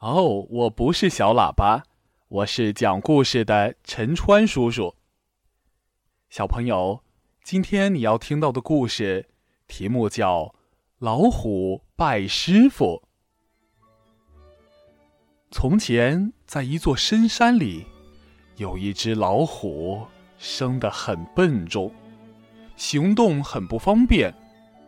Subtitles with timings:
[0.00, 1.84] 哦，我不是小喇叭，
[2.28, 4.94] 我是讲故事的陈川叔叔。
[6.30, 7.04] 小朋友，
[7.44, 9.28] 今天你要听到的故事
[9.68, 10.44] 题目叫
[11.00, 13.02] 《老虎拜师傅》。
[15.50, 17.84] 从前，在一座深山里，
[18.56, 20.06] 有一只老虎，
[20.38, 21.92] 生得很笨重，
[22.74, 24.32] 行动很不方便，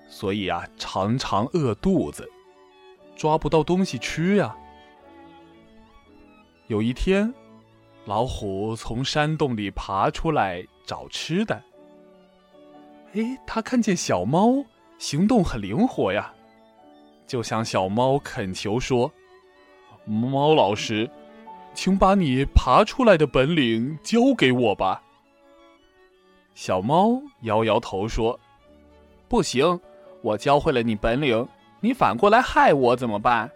[0.08, 2.26] 所以啊，常常饿肚子，
[3.14, 4.56] 抓不到东西吃呀。
[6.72, 7.30] 有一天，
[8.06, 11.62] 老虎从山洞里爬出来找吃的。
[13.12, 14.64] 哎，他看见小猫
[14.96, 16.32] 行动很灵活呀，
[17.26, 19.12] 就向小猫恳求说。
[20.06, 21.10] 猫老师，
[21.74, 25.02] 请把你爬出来的本领教给我吧。
[26.54, 28.40] 小猫摇摇头说
[29.28, 29.78] ：“不行，
[30.22, 31.46] 我教会了你本领，
[31.80, 33.50] 你反过来害我怎么办？”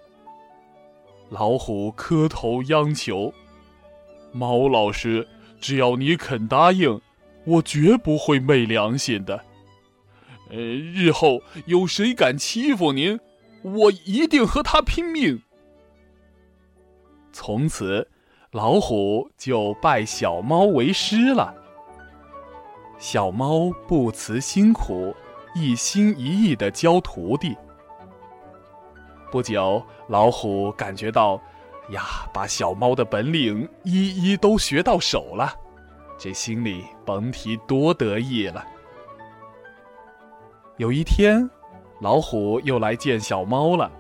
[1.29, 3.33] 老虎磕头央求
[4.33, 5.27] ：“猫老师，
[5.61, 7.01] 只要你肯答应，
[7.45, 9.45] 我绝不会昧良心的。
[10.51, 13.19] 呃，日后有谁敢欺负您，
[13.63, 15.43] 我一定和他拼命。”
[17.33, 18.09] 从此，
[18.53, 21.55] 老虎就拜小猫为师了。
[22.99, 25.15] 小猫不辞辛苦，
[25.55, 27.55] 一心一意的教徒弟。
[29.37, 31.39] 不久，老虎感觉到，
[31.91, 35.53] 呀，把小猫的本领一一都学到手了，
[36.19, 38.65] 这心里甭提多得意了。
[40.79, 41.51] 有一天，
[42.01, 43.93] 老虎又来见小猫了，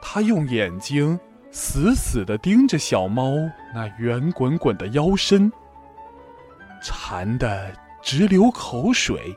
[0.00, 1.18] 他用眼睛。
[1.50, 3.32] 死死的盯着小猫
[3.72, 5.52] 那圆滚滚的腰身，
[6.80, 9.36] 馋得直流口水。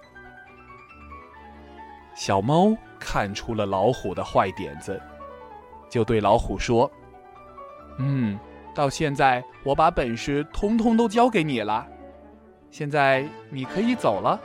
[2.16, 5.02] 小猫看出了老虎的坏点子，
[5.90, 6.92] 就对老虎说
[8.00, 8.40] ：“嗯，
[8.76, 11.86] 到现在我把本事通通都教给你了，
[12.70, 14.40] 现在你可以走了。”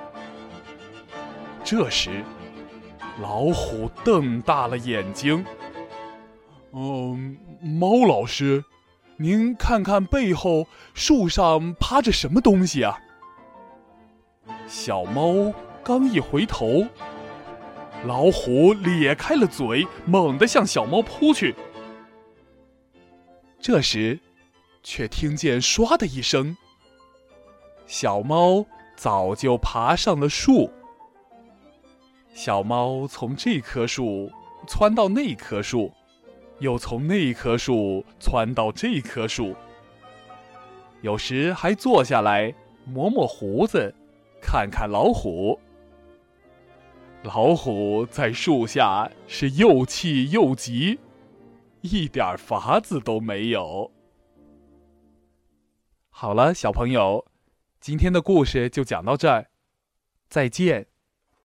[1.65, 2.25] 这时，
[3.21, 5.45] 老虎瞪大了眼睛。
[6.73, 8.65] 嗯，猫老师，
[9.17, 12.99] 您看看背后树上趴着什么东西啊？
[14.67, 15.53] 小猫
[15.85, 16.85] 刚一回头，
[18.05, 21.55] 老虎咧开了嘴，猛地向小猫扑去。
[23.61, 24.19] 这时，
[24.83, 26.57] 却听见“唰”的一声，
[27.87, 30.71] 小猫早就爬上了树。
[32.35, 34.31] 小猫从这棵树
[34.67, 35.93] 窜到那棵树。
[36.59, 39.57] 又从那棵树窜到这棵树，
[41.01, 43.93] 有时还坐下来磨磨胡子，
[44.41, 45.59] 看看老虎。
[47.23, 50.99] 老虎在树下是又气又急，
[51.81, 53.93] 一点法子都没有。
[56.11, 57.25] 好了，小朋友，
[57.81, 59.47] 今天的故事就讲到这儿，
[60.29, 60.92] 再见。